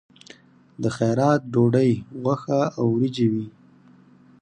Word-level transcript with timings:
د 0.81 0.83
خیرات 0.97 1.41
ډوډۍ 1.53 1.91
غوښه 2.21 2.61
او 2.79 2.85
وریجې 2.95 3.27
وي. 3.33 3.45